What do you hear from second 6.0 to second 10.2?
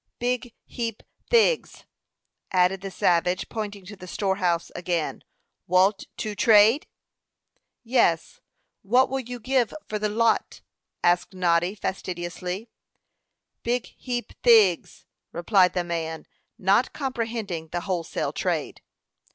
to trade?" "Yes; what will you give for the